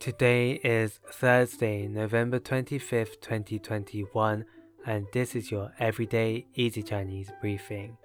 [0.00, 4.44] Today is Thursday, November 25th, 2021,
[4.86, 7.96] and this is your everyday easy Chinese briefing.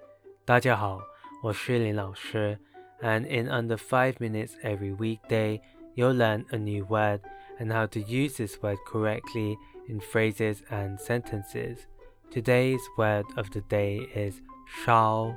[0.44, 1.00] 大家好，
[1.42, 2.58] 我是林老师,
[3.00, 5.60] and in under 5 minutes every weekday,
[5.94, 7.20] you'll learn a new word
[7.58, 9.56] and how to use this word correctly
[9.88, 11.86] in phrases and sentences.
[12.30, 14.40] Today's word of the day is
[14.84, 15.36] shao,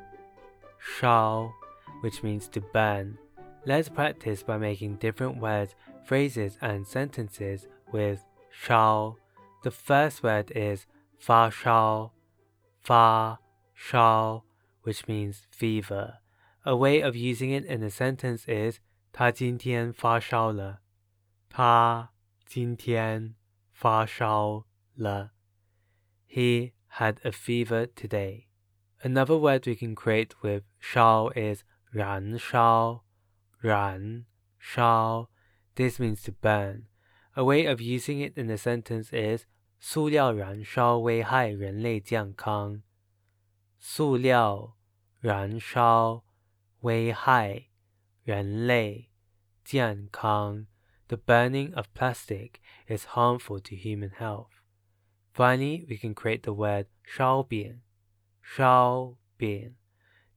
[0.79, 1.53] shao,
[2.01, 3.17] which means to burn.
[3.65, 5.75] Let's practice by making different words
[6.05, 9.17] phrases and sentences with shao.
[9.63, 10.85] The first word is
[11.17, 12.11] fa shao,
[12.81, 13.39] fa
[13.73, 14.43] shao,
[14.83, 16.19] which means fever.
[16.63, 18.79] A way of using it in a sentence is
[19.11, 20.81] 他今天发烧了。
[21.49, 22.11] 他
[22.45, 23.35] 今天
[23.71, 25.31] 发烧了。
[26.27, 28.47] He had a fever today.
[29.01, 33.03] Another word we can create with shao is 燃烧，
[33.59, 34.25] 燃
[34.59, 35.29] 烧
[35.75, 36.87] this means to burn.
[37.35, 39.45] A way of using it in a sentence is
[39.79, 42.81] 塑料燃烧危害人类健康。
[43.77, 44.77] 塑料
[45.19, 46.23] 燃烧
[46.81, 47.67] 危害
[48.23, 49.11] 人类
[49.63, 50.67] 健康。
[51.07, 54.49] The burning of plastic is harmful to human health.
[55.33, 57.81] Finally, we can create the word 烧饼。
[58.41, 59.75] 烧饼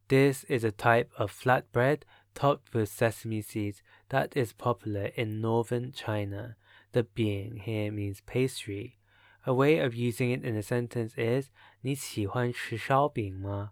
[0.09, 5.92] this is a type of flatbread topped with sesame seeds that is popular in northern
[5.92, 6.56] China.
[6.92, 8.98] The bing here means pastry.
[9.46, 11.50] A way of using it in a sentence is
[11.82, 13.72] 你喜欢吃烧饼吗?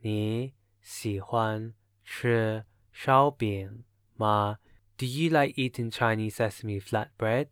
[0.00, 3.84] 你喜欢吃烧饼
[4.16, 4.58] 吗?
[4.98, 7.48] Do you like eating Chinese sesame flatbread?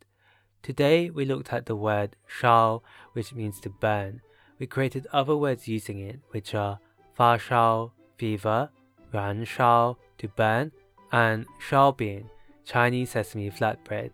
[0.61, 4.21] Today we looked at the word shao, which means to burn.
[4.59, 6.79] We created other words using it, which are
[7.13, 8.69] fa shao, fever,
[9.13, 10.71] ran shao to ban,
[11.11, 12.27] and shao bing
[12.65, 14.09] Chinese sesame flatbread.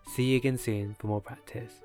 [0.06, 1.83] See you again soon for more practice.